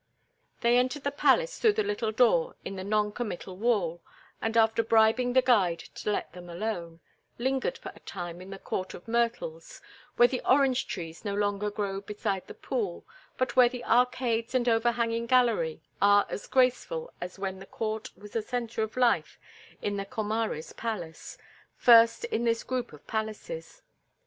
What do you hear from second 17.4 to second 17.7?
the